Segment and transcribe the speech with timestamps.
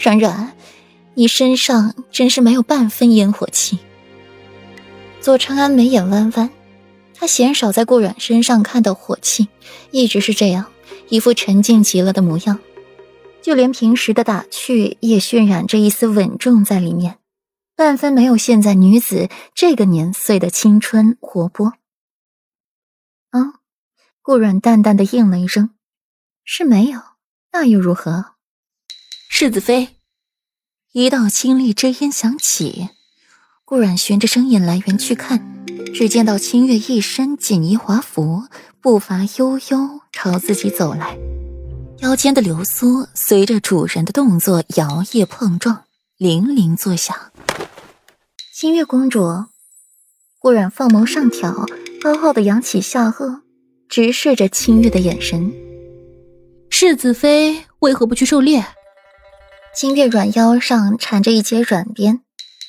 [0.00, 0.56] 软软，
[1.14, 3.80] 你身上真是没有半分烟火气。
[5.20, 6.50] 左长安眉眼弯弯，
[7.14, 9.48] 他鲜少在顾软身上看到火气，
[9.90, 10.70] 一直是这样，
[11.08, 12.60] 一副沉静极了的模样。
[13.42, 17.18] 就连平时的打趣也渲染着一丝稳重在里面，
[17.74, 21.74] 半分没有现在女子这个年岁的青春活泼。
[23.30, 23.54] 啊，
[24.22, 25.70] 顾软淡淡的应了一声
[26.44, 27.00] ：“是没有，
[27.52, 28.36] 那又如何？”
[29.30, 29.88] 世子妃，
[30.92, 32.88] 一道清丽之音响起。
[33.66, 38.44] 顾阮循着声音来源去看，只见到清月一身锦衣华服，
[38.80, 41.18] 步伐悠悠朝自己走来，
[41.98, 45.84] 腰间的流苏随着主人的动作摇曳碰撞，
[46.16, 47.14] 铃铃作响。
[48.54, 49.44] 清月公主，
[50.38, 51.66] 顾阮凤眸上挑，
[52.00, 53.42] 高傲的扬起下颚，
[53.90, 55.52] 直视着清月的眼神。
[56.70, 58.64] 世子妃为何不去狩猎？
[59.80, 62.24] 清月软腰上缠着一截软鞭。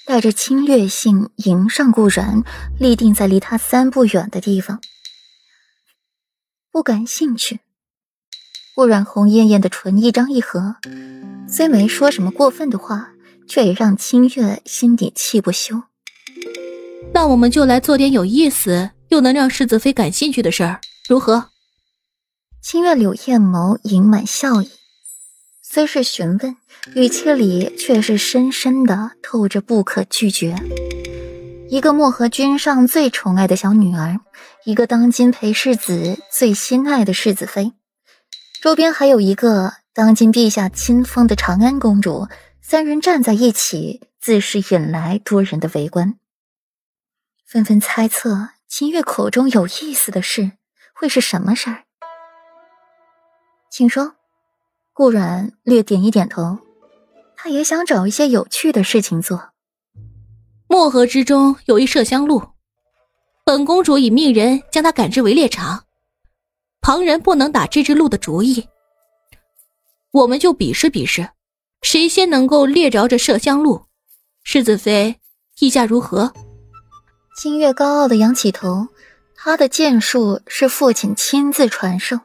[0.06, 2.44] 带着侵略性迎上顾然，
[2.78, 4.80] 立定在离他三步远的地方。
[6.72, 7.62] 不感兴趣。
[8.76, 10.76] 顾然红艳艳的唇一张一合，
[11.48, 13.10] 虽没说什么过分的话，
[13.48, 15.82] 却也让清月心底气不休。
[17.12, 21.50] 那我们就来做点有意思又能让世子妃感兴趣的事儿，如何？
[22.62, 24.70] 清月柳艳眸盈满笑意。
[25.72, 26.58] 虽是询问，
[26.96, 30.56] 语气里却是深深的透着不可拒绝。
[31.70, 34.20] 一个漠河君上最宠爱的小女儿，
[34.66, 37.74] 一个当今裴世子最心爱的世子妃，
[38.64, 42.28] 周边还有一个当今陛下亲封的长安公主，
[42.64, 46.16] 三人站在一起，自是引来多人的围观，
[47.46, 50.54] 纷纷猜测秦月口中有意思的事
[50.96, 51.84] 会是什么事儿。
[53.70, 54.16] 请说。
[55.00, 56.58] 顾然略点一点头，
[57.38, 59.52] 他也想找一些有趣的事情做。
[60.68, 62.44] 漠河之中有一麝香鹿，
[63.46, 65.86] 本公主已命人将它赶至围猎场，
[66.82, 68.68] 旁人不能打这只鹿的主意。
[70.12, 71.30] 我们就比试比试，
[71.82, 73.84] 谁先能够猎着这麝香鹿。
[74.44, 75.16] 世子妃，
[75.60, 76.34] 意下如何？
[77.38, 78.90] 清月高傲的仰起头，
[79.34, 82.20] 他的剑术是父亲亲自传授。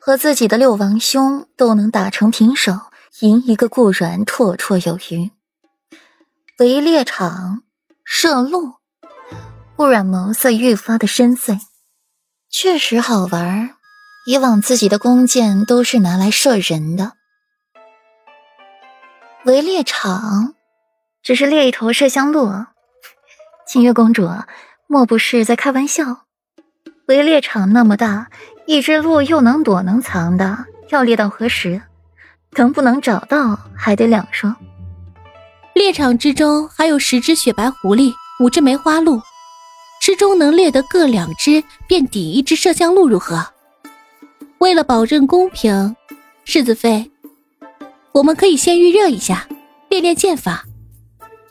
[0.00, 2.72] 和自己的六王兄都能打成平手，
[3.20, 5.30] 赢一个顾然绰绰有余。
[6.58, 7.62] 围猎场
[8.04, 8.76] 射鹿，
[9.76, 11.60] 顾然眸色愈发的深邃，
[12.48, 13.76] 确实好玩。
[14.26, 17.12] 以往自己的弓箭都是拿来射人的，
[19.44, 20.54] 围猎场
[21.22, 22.50] 只是猎一头麝香鹿。
[23.66, 24.28] 清月公主，
[24.86, 26.26] 莫不是在开玩笑？
[27.10, 28.28] 围猎场那么大。
[28.66, 31.82] 一只鹿又能躲能藏的，要猎到何时？
[32.52, 34.54] 能不能找到还得两说。
[35.74, 39.20] 猎场之中还有十只雪白狐狸，五只梅花鹿，
[40.00, 43.44] 之中能猎得各两只，便抵一只麝香鹿，如何？
[44.58, 45.96] 为了保证公平，
[46.44, 47.10] 世子妃，
[48.12, 49.48] 我们可以先预热一下，
[49.88, 50.64] 练练剑法。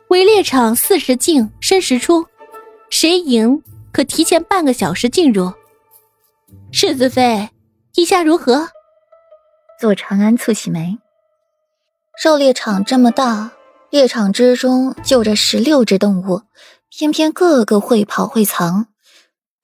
[0.08, 2.26] 围猎场四十进，申时出，
[2.90, 3.62] 谁赢
[3.92, 5.54] 可提前半个小时进入。
[6.72, 7.50] 世子妃，
[7.96, 8.70] 意下如何？
[9.80, 10.98] 左长安蹙起眉。
[12.22, 13.52] 狩猎场这么大，
[13.90, 16.42] 猎场之中就这十六只动物，
[16.90, 18.88] 偏偏个个会跑会藏，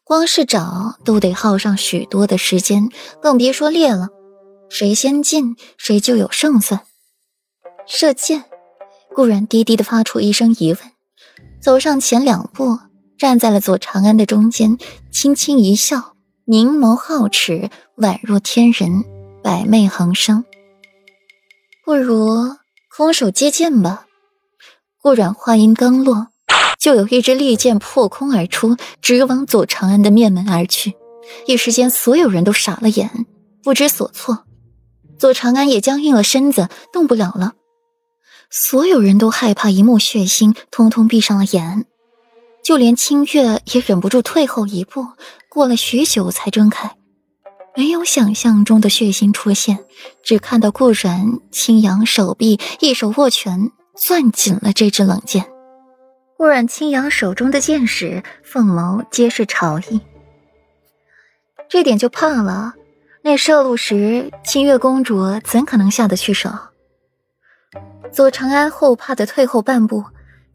[0.03, 2.89] 光是找都得耗上许多的时间，
[3.21, 4.07] 更别说猎了。
[4.69, 6.81] 谁先进，谁就有胜算。
[7.85, 8.45] 射箭，
[9.13, 10.79] 顾然低低的发出一声疑问，
[11.61, 12.79] 走上前两步，
[13.17, 14.77] 站在了左长安的中间，
[15.11, 16.15] 轻轻一笑。
[16.47, 19.03] 凝眸皓齿，宛若天人，
[19.41, 20.45] 百媚横生。
[21.83, 22.55] 不如
[22.95, 24.05] 空手接剑吧。
[25.01, 26.27] 顾软话音刚落，
[26.79, 30.93] 就有一支利箭破空而出，直往左长安的面门而去。
[31.47, 33.25] 一时间，所有人都傻了眼，
[33.63, 34.45] 不知所措。
[35.17, 37.53] 左长安也僵硬了身子，动不了了。
[38.51, 41.85] 所有人都害怕一幕血腥，通通闭上了眼。
[42.65, 45.05] 就连清月也忍不住退后一步。
[45.49, 46.97] 过了许久才睁开，
[47.77, 49.85] 没有想象中的血腥出现，
[50.23, 55.45] 只看到顾然轻扬手臂，一手握拳，攥紧了这支冷箭。
[56.37, 60.01] 顾然轻扬手中的剑时，凤眸皆是朝意。
[61.69, 62.73] 这点就怕了，
[63.21, 66.49] 那射鹿时，清月公主怎可能下得去手？
[68.11, 70.03] 左长安后怕的退后半步，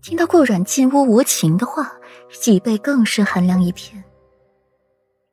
[0.02, 1.92] 听到顾阮进屋无情的话，
[2.32, 4.02] 脊背更是寒凉一片。